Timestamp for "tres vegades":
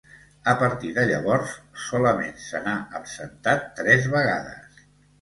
3.83-4.87